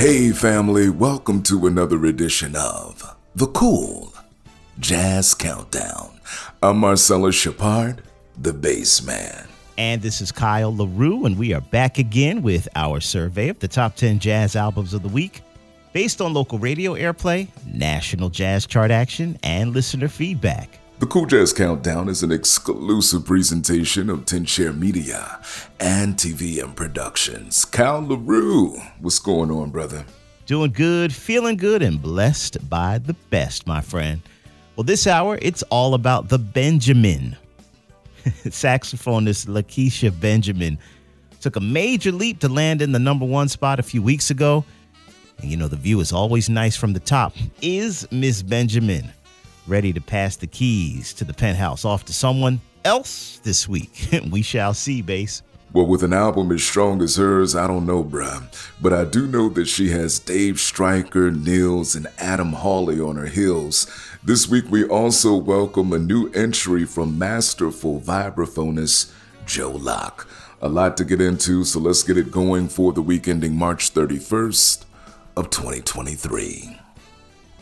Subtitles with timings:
[0.00, 4.14] Hey, family, welcome to another edition of The Cool
[4.78, 6.18] Jazz Countdown.
[6.62, 8.02] I'm Marcellus Shepard,
[8.38, 9.46] the bass man.
[9.76, 13.68] And this is Kyle LaRue, and we are back again with our survey of the
[13.68, 15.42] top 10 jazz albums of the week
[15.92, 20.79] based on local radio airplay, national jazz chart action, and listener feedback.
[21.00, 25.40] The Cool Jazz Countdown is an exclusive presentation of 10 Share Media
[25.80, 27.64] and TVM Productions.
[27.64, 30.04] Kyle LaRue, what's going on, brother?
[30.44, 34.20] Doing good, feeling good, and blessed by the best, my friend.
[34.76, 37.34] Well, this hour, it's all about the Benjamin.
[38.24, 40.78] Saxophonist Lakecia Benjamin
[41.40, 44.66] took a major leap to land in the number one spot a few weeks ago.
[45.38, 47.32] And you know, the view is always nice from the top.
[47.62, 49.10] Is Miss Benjamin
[49.66, 54.08] ready to pass the keys to the penthouse off to someone else this week?
[54.30, 55.42] we shall see, bass.
[55.72, 58.42] Well, with an album as strong as hers, I don't know, bruh.
[58.82, 63.26] But I do know that she has Dave Stryker, Nils, and Adam Hawley on her
[63.26, 63.86] heels.
[64.24, 69.12] This week, we also welcome a new entry from masterful vibraphonist
[69.46, 70.28] Joe Locke.
[70.60, 73.94] A lot to get into, so let's get it going for the week ending March
[73.94, 74.84] 31st
[75.36, 76.79] of 2023.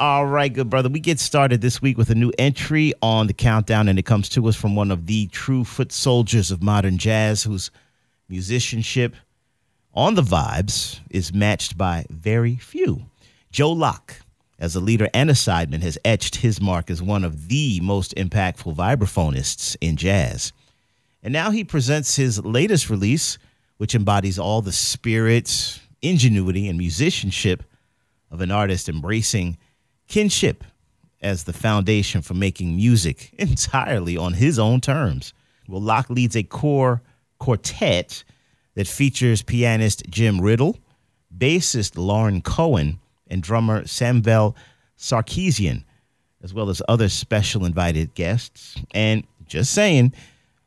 [0.01, 0.89] All right, good brother.
[0.89, 4.29] We get started this week with a new entry on the countdown, and it comes
[4.29, 7.73] to us from one of the true foot soldiers of modern jazz whose
[8.29, 9.17] musicianship
[9.93, 13.07] on the vibes is matched by very few.
[13.51, 14.21] Joe Locke,
[14.61, 18.15] as a leader and a sideman, has etched his mark as one of the most
[18.15, 20.53] impactful vibraphonists in jazz.
[21.25, 23.37] And now he presents his latest release,
[23.79, 27.65] which embodies all the spirit, ingenuity, and musicianship
[28.31, 29.59] of an artist embracing
[30.09, 30.65] kinship
[31.21, 35.33] as the foundation for making music entirely on his own terms.
[35.69, 37.03] Well, Locke leads a core
[37.39, 38.25] quartet
[38.75, 40.79] that features pianist Jim Ridl,
[41.37, 44.55] bassist Lorin Cohen, and drummer Samvel
[44.97, 45.85] Sarkisian,
[46.43, 48.77] as well as other special invited guests.
[48.93, 50.15] And just saying,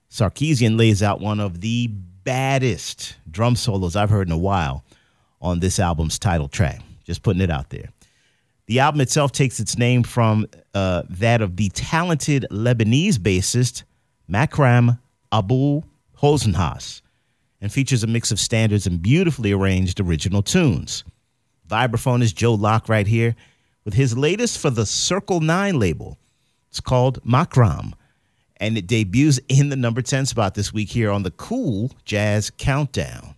[0.09, 4.83] Sarkisian lays out one of the baddest drum solos I've heard in a while
[5.41, 6.81] on this album's title track.
[7.03, 7.89] Just putting it out there.
[8.71, 13.83] The album itself takes its name from uh, that of the talented Lebanese bassist
[14.31, 14.97] Makram
[15.29, 15.83] Abul
[16.21, 17.01] Hosenhass
[17.59, 21.03] and features a mix of standards and beautifully arranged original tunes.
[21.67, 23.35] Vibraphonist Joe Locke right here
[23.83, 26.17] with his latest for the Circle 9 label.
[26.69, 27.91] It's called Makram,
[28.55, 32.49] and it debuts in the number 10 spot this week here on the Cool Jazz
[32.49, 33.35] Countdown.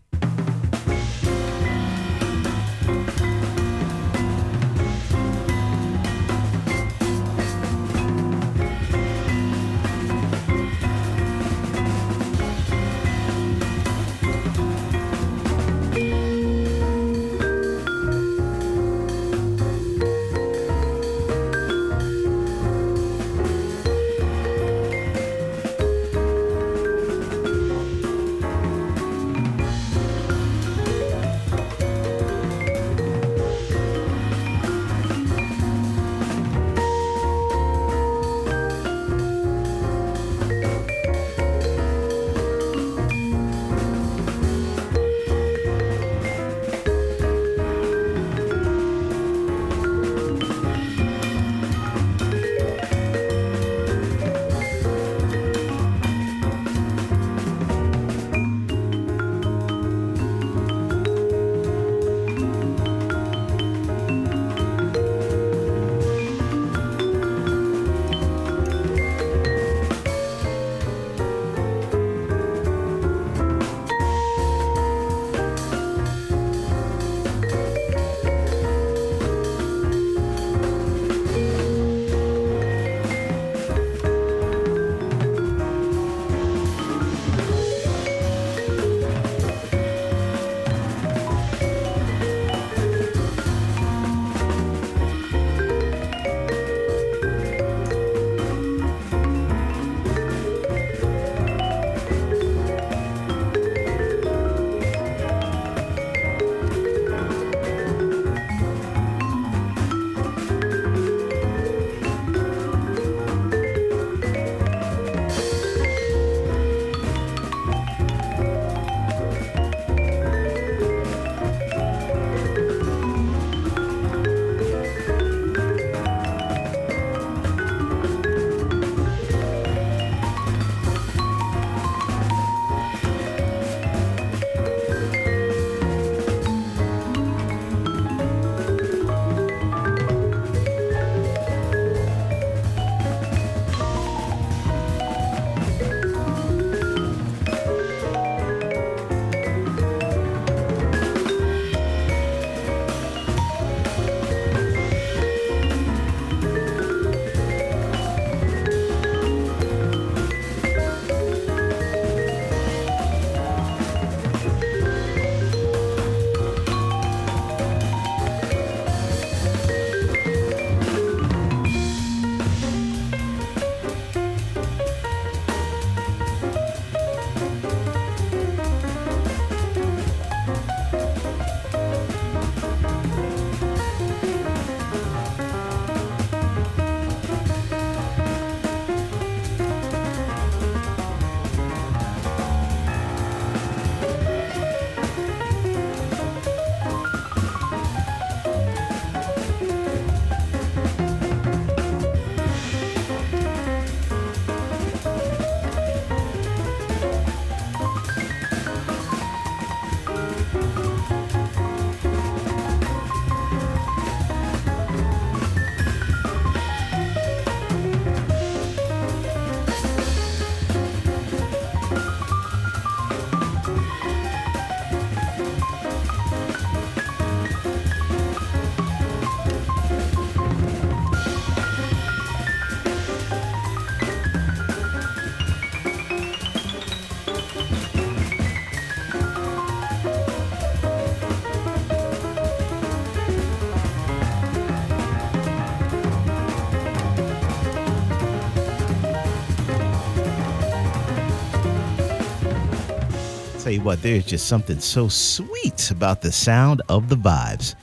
[253.84, 257.76] What, there's just something so sweet about the sound of the vibes.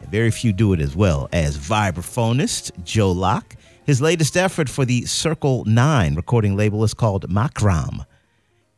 [0.00, 3.54] And very few do it as well as vibraphonist Joe Locke.
[3.86, 8.04] His latest effort for the Circle 9 recording label is called Makram.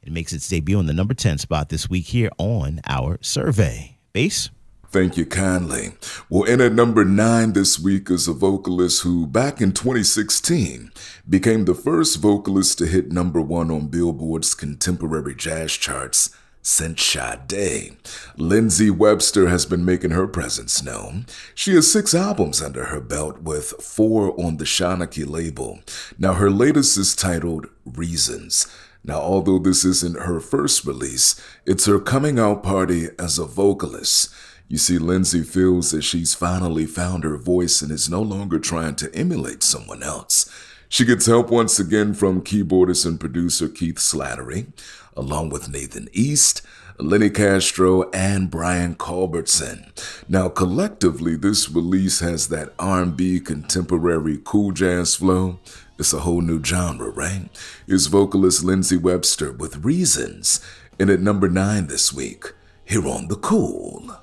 [0.02, 3.96] It makes its debut in the number 10 spot this week here on our survey.
[4.12, 4.50] Bass?
[4.90, 5.92] Thank you kindly.
[6.28, 10.90] Well, in at number nine this week is a vocalist who, back in 2016,
[11.28, 16.30] became the first vocalist to hit number one on Billboard's contemporary jazz charts
[16.62, 17.96] since Sade.
[18.36, 21.26] Lindsey Webster has been making her presence known.
[21.54, 25.80] She has six albums under her belt, with four on the Shanachie label.
[26.18, 28.66] Now, her latest is titled Reasons.
[29.02, 34.32] Now, although this isn't her first release, it's her coming out party as a vocalist.
[34.68, 38.94] You see, Lindsey feels that she's finally found her voice and is no longer trying
[38.96, 40.48] to emulate someone else.
[40.88, 44.72] She gets help once again from keyboardist and producer Keith Slattery,
[45.20, 46.62] along with Nathan East,
[46.99, 49.93] Lenny Castro, and Brian Culbertson.
[50.28, 55.61] Now, collectively, this release has that R&B contemporary cool jazz flow.
[55.99, 57.50] It's a whole new genre, right?
[57.87, 60.61] Is vocalist Lindsey Webster with Reasons,
[60.99, 62.52] and at number nine this week,
[62.84, 64.16] here on The Cool.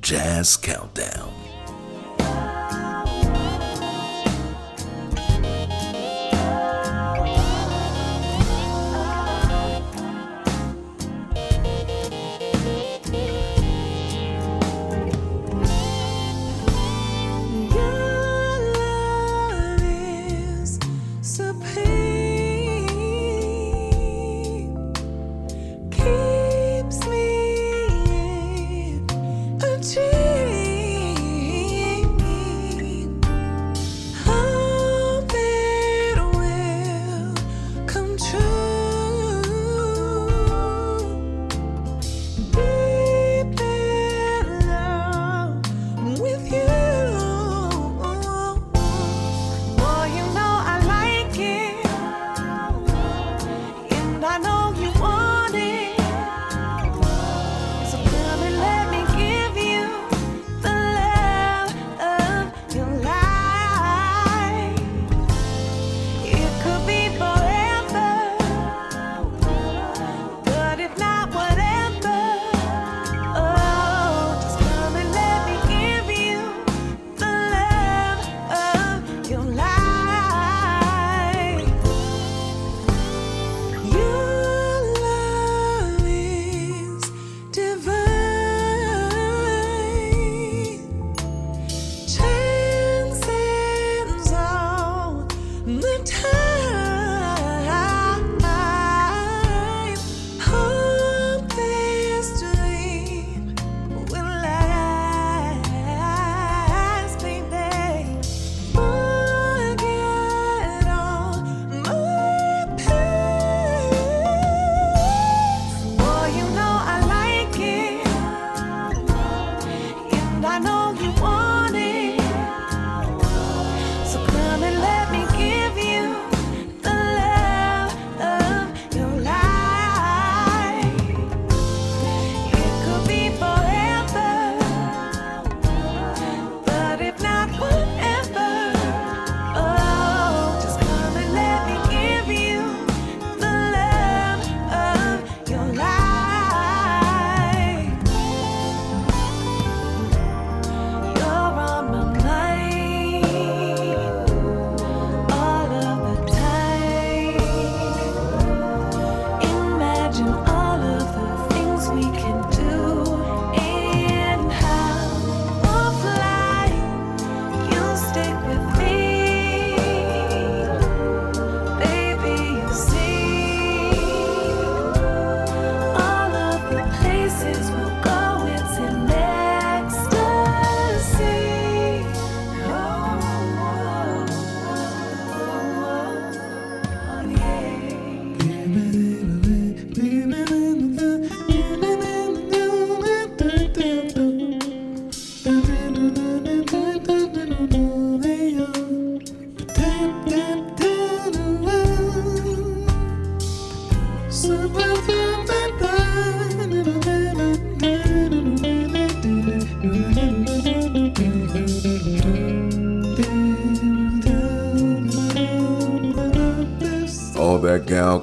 [0.00, 1.32] Jazz Countdown.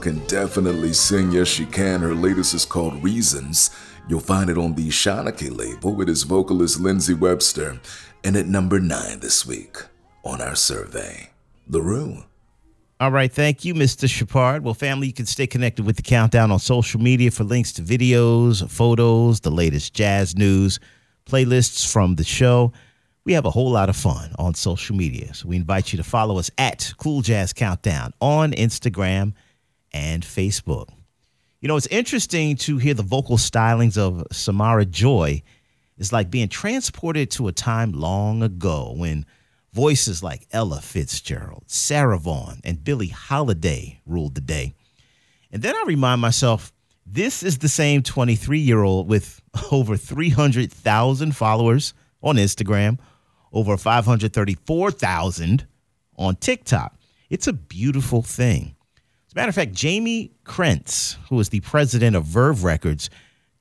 [0.04, 1.32] Can definitely sing.
[1.32, 2.02] Yes, she can.
[2.02, 3.70] Her latest is called Reasons.
[4.10, 7.80] You'll find it on the Shanachie label with his vocalist Lindsey Webster,
[8.26, 9.78] and at number nine this week
[10.26, 11.30] on our survey.
[11.70, 12.26] LaRue.
[13.00, 14.10] All right, thank you, Mr.
[14.10, 14.66] Shepard.
[14.66, 17.82] Well, family, you can stay connected with the countdown on social media for links to
[17.82, 20.82] videos, photos, the latest jazz news,
[21.26, 22.74] playlists from the show.
[23.24, 25.34] We have a whole lot of fun on social media.
[25.34, 29.32] So we invite you to follow us at Cool Jazz Countdown on Instagram
[29.94, 30.90] and Facebook.
[31.62, 35.44] You know, it's interesting to hear the vocal stylings of Samara Joy.
[35.98, 39.26] It's like being transported to a time long ago when
[39.72, 44.74] voices like Ella Fitzgerald, Sarah Vaughan, and Billie Holiday ruled the day.
[45.52, 46.74] And then I remind myself
[47.06, 53.00] this is the same 23 year old with over 300,000 followers on Instagram,
[53.52, 55.68] over 534,000
[56.18, 56.96] on TikTok.
[57.30, 58.76] It's a beautiful thing.
[59.34, 63.10] As a matter of fact, Jamie Krents, who is the president of Verve Records,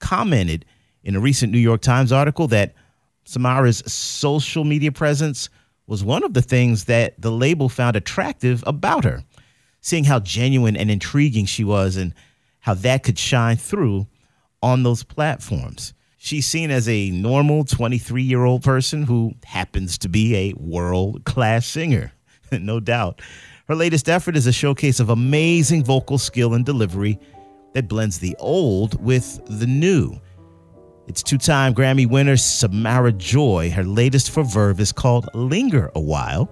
[0.01, 0.67] commented
[1.03, 2.75] in a recent New York Times article that
[3.25, 5.49] Samara's social media presence
[5.87, 9.25] was one of the things that the label found attractive about her,
[9.81, 12.13] seeing how genuine and intriguing she was and
[12.61, 14.07] how that could shine through
[14.63, 15.95] on those platforms.
[16.19, 21.25] She's seen as a normal 23 year old person who happens to be a world
[21.25, 22.13] class singer,
[22.53, 23.23] no doubt.
[23.69, 27.19] Her latest effort is a showcase of amazing vocal skill and delivery
[27.75, 30.21] that blends the old with the new.
[31.07, 33.71] It's two time Grammy winner Samara Joy.
[33.71, 36.51] Her latest for Verve is called Linger Awhile,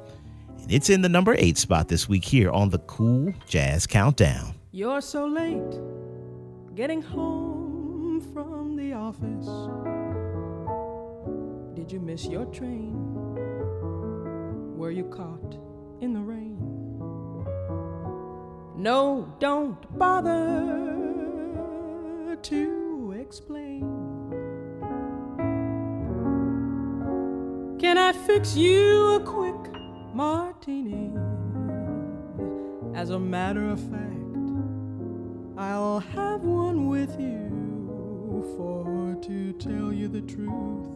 [0.58, 4.54] and it's in the number eight spot this week here on the Cool Jazz Countdown.
[4.70, 5.80] You're so late
[6.76, 9.46] getting home from the office.
[11.74, 12.94] Did you miss your train?
[14.76, 15.58] Were you caught
[16.00, 16.49] in the rain?
[18.80, 20.38] No, don't bother
[22.40, 23.82] to explain.
[27.78, 29.70] Can I fix you a quick
[30.14, 31.12] martini?
[32.94, 34.48] As a matter of fact,
[35.58, 37.50] I'll have one with you,
[38.56, 40.88] for to tell you the truth,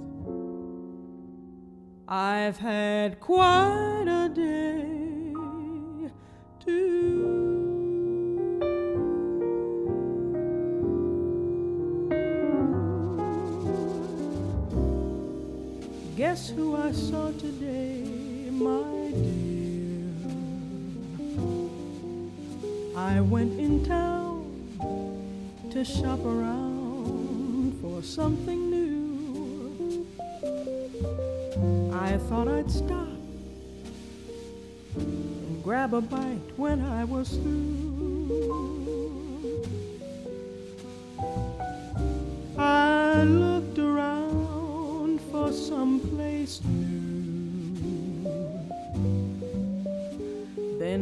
[2.09, 5.04] I've had quite a day
[16.57, 18.03] who I saw today,
[18.51, 20.13] my dear?
[22.97, 24.45] I went in town
[25.71, 30.07] to shop around for something new.
[31.93, 33.09] I thought I'd stop
[34.97, 37.84] and grab a bite when I was through.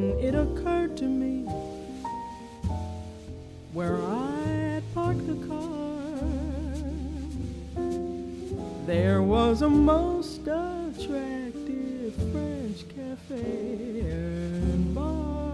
[0.02, 1.44] Then it occurred to me
[3.73, 6.02] where I had parked the car.
[8.85, 15.47] There was a most attractive French cafe and bar.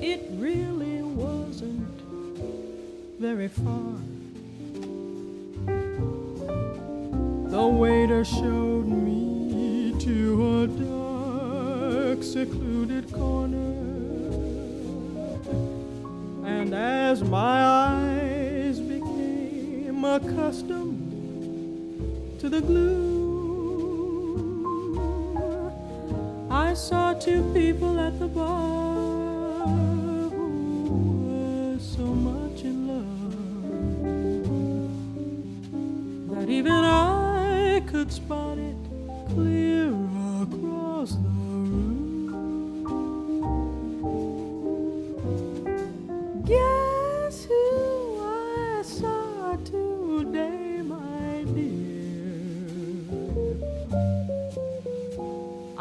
[0.00, 2.00] It really wasn't
[3.20, 3.94] very far.
[7.48, 9.05] The waiter showed me
[12.32, 13.74] secluded corner.
[16.44, 20.98] And as my eyes became accustomed
[22.40, 23.06] to the gloom,
[26.50, 29.68] I saw two people at the bar
[30.30, 30.48] who
[31.28, 33.36] were so much in love
[36.32, 38.76] that even I could spot it
[39.32, 39.65] clear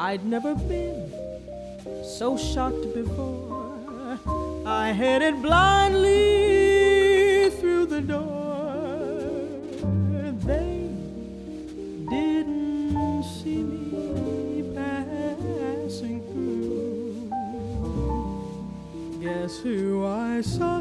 [0.07, 1.12] I'd never been
[2.03, 4.19] so shocked before.
[4.63, 6.19] I headed blindly
[7.59, 9.25] through the door.
[10.45, 10.91] They
[12.07, 17.31] didn't see me passing through.
[19.24, 20.75] Guess who I saw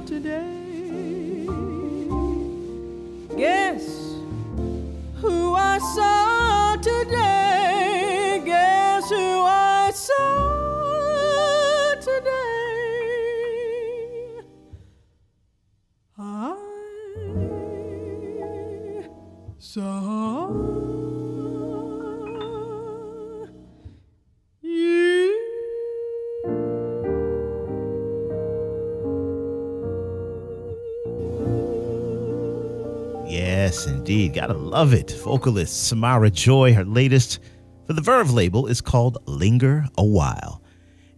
[33.65, 34.35] Yes, indeed.
[34.35, 35.13] Gotta love it.
[35.25, 37.39] Vocalist Samara Joy, her latest
[37.87, 40.63] for the Verve label is called Linger Awhile.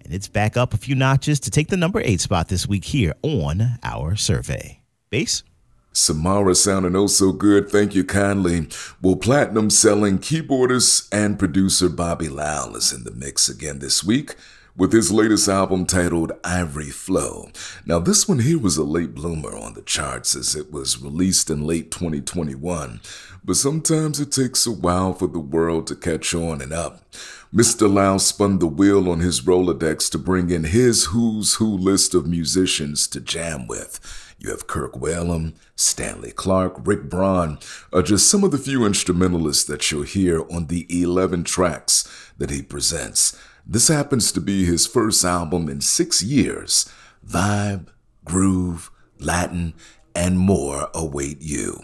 [0.05, 2.85] And it's back up a few notches to take the number eight spot this week
[2.85, 4.81] here on our survey.
[5.11, 5.43] Bass?
[5.93, 8.69] Samara sounding oh so good, thank you kindly.
[9.03, 14.37] Well, platinum selling keyboardist and producer Bobby Lyle is in the mix again this week
[14.77, 17.49] with his latest album titled Ivory Flow.
[17.87, 21.49] Now, this one here was a late bloomer on the charts as it was released
[21.49, 23.01] in late 2021,
[23.43, 27.03] but sometimes it takes a while for the world to catch on and up.
[27.55, 27.91] Mr.
[27.91, 32.27] Lyle spun the wheel on his Rolodex to bring in his who's who list of
[32.27, 34.35] musicians to jam with.
[34.39, 37.59] You have Kirk Whalum, Stanley Clarke, Rick Braun
[37.95, 42.51] are just some of the few instrumentalists that you'll hear on the 11 tracks that
[42.51, 43.41] he presents.
[43.69, 46.89] This happens to be his first album in six years.
[47.27, 47.89] Vibe,
[48.25, 49.75] groove, Latin,
[50.15, 51.81] and more await you.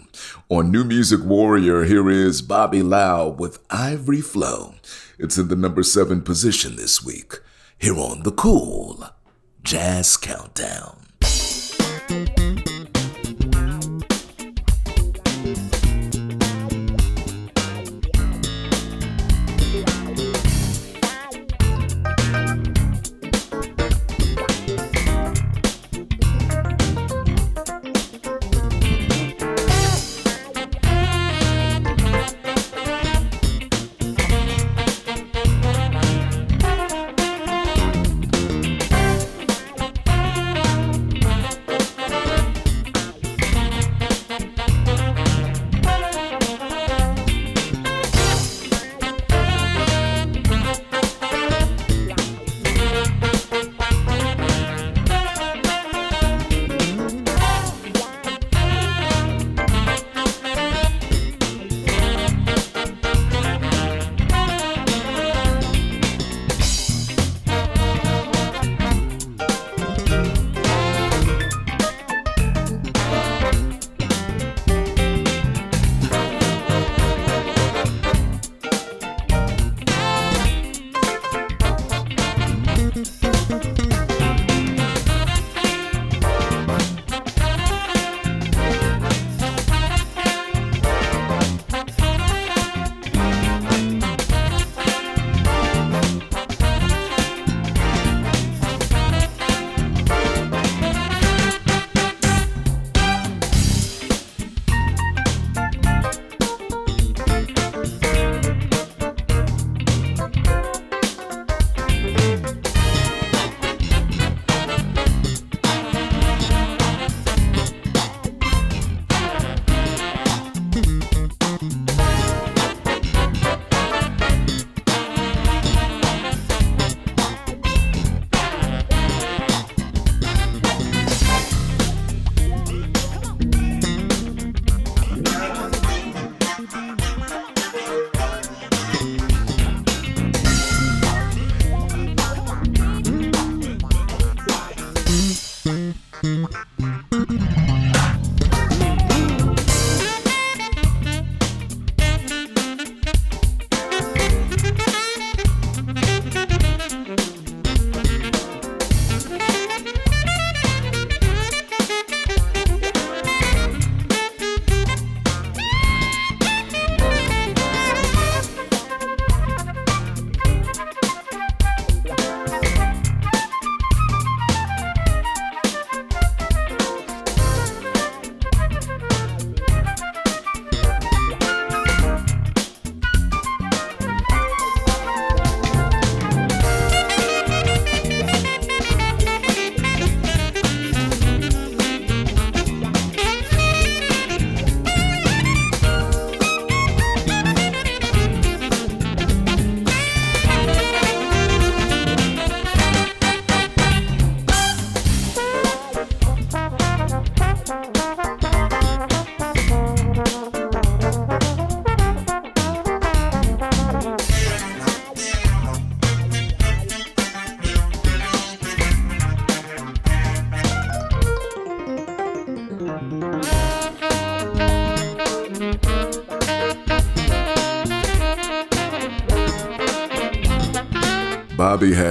[0.47, 4.75] On New Music Warrior, here is Bobby Lyle with Ivory Flow.
[5.19, 7.33] It's in the number seven position this week.
[7.77, 9.03] Here on the Cool
[9.63, 11.01] Jazz Countdown.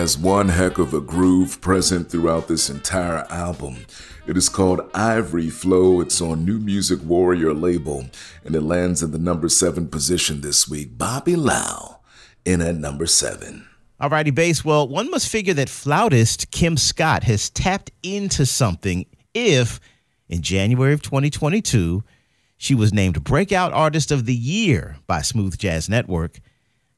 [0.03, 3.87] Has one heck of a groove present throughout this entire album.
[4.27, 6.01] It is called Ivory Flow.
[6.01, 8.07] It's on New Music Warrior label,
[8.45, 10.99] and it lands in the number seven position this week.
[10.99, 12.03] Bobby Lyle
[12.45, 13.69] in at number seven.
[14.01, 14.65] Alrighty, bass.
[14.65, 19.79] Well, one must figure that flautist Kim Scott has tapped into something if,
[20.29, 22.03] in January of 2022,
[22.57, 26.41] she was named Breakout Artist of the Year by Smooth Jazz Network.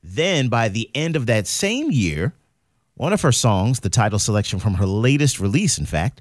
[0.02, 2.32] Then, by the end of that same year,
[2.94, 6.20] one of her songs, the title selection from her latest release, in fact,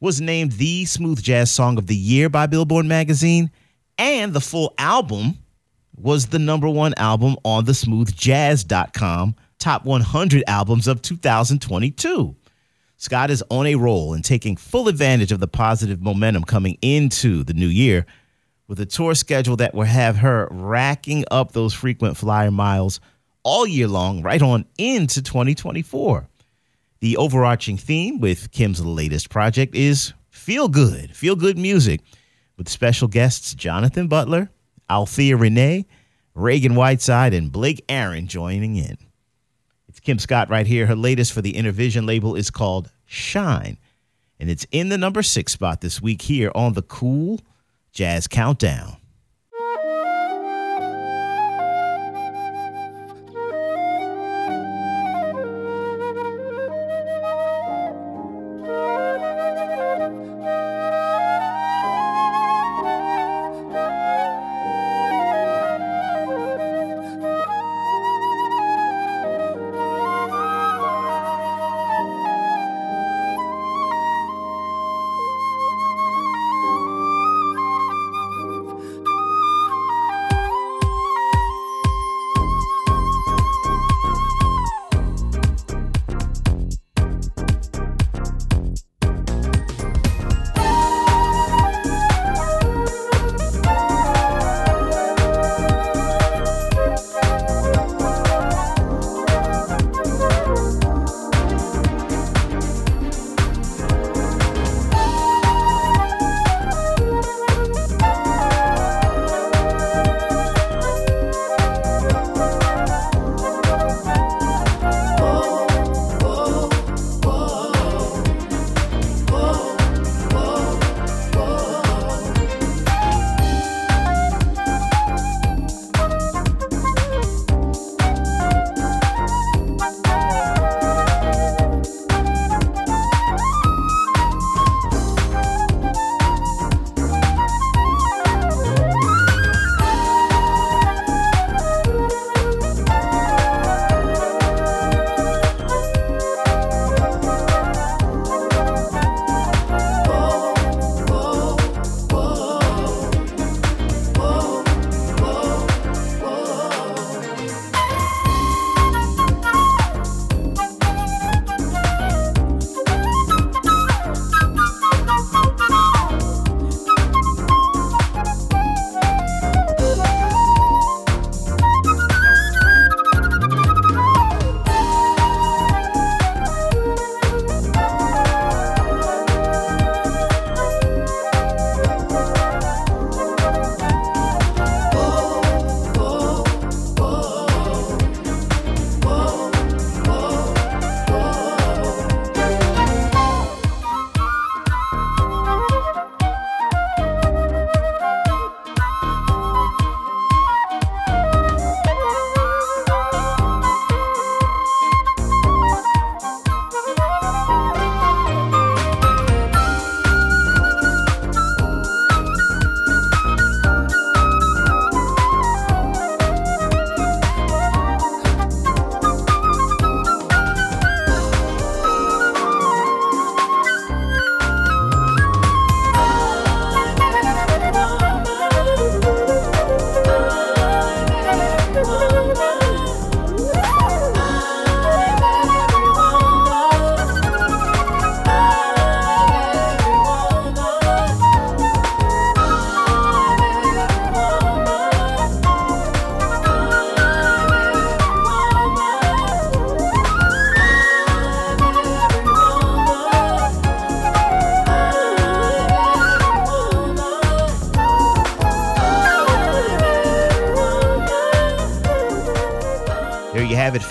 [0.00, 3.50] was named the Smooth Jazz Song of the Year by Billboard Magazine,
[3.98, 5.38] and the full album
[5.96, 12.36] was the number one album on the smoothjazz.com top 100 albums of 2022.
[12.96, 17.44] Scott is on a roll and taking full advantage of the positive momentum coming into
[17.44, 18.06] the new year
[18.68, 23.00] with a tour schedule that will have her racking up those frequent flyer miles
[23.44, 26.28] all year long, right on into 2024.
[27.00, 32.00] The overarching theme with Kim's latest project is feel good, feel good music,
[32.56, 34.50] with special guests Jonathan Butler,
[34.88, 35.86] Althea Rene,
[36.34, 38.96] Ragan Whiteside, and Blake Aaron joining in.
[39.88, 40.86] It's Kim Scott right here.
[40.86, 43.78] Her latest for the Innervision label is called Shine,
[44.40, 47.40] and it's in the number six spot this week here on the Cool
[47.92, 48.96] Jazz Countdown.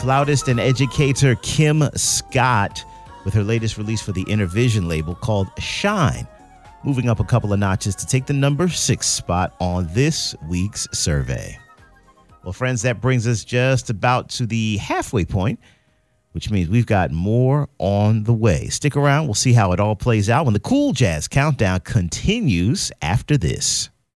[0.03, 2.83] Flautist and educator Kim Scott
[3.23, 6.27] with her latest release for the Innervision label called Shine,
[6.83, 10.89] moving up a couple of notches to take the number six spot on this week's
[10.91, 11.57] survey.
[12.43, 15.57] Well, friends, that brings us just about to the halfway point,
[16.33, 18.67] which means we've got more on the way.
[18.67, 22.91] Stick around, we'll see how it all plays out when the Cool Jazz Countdown continues
[23.01, 23.89] after this.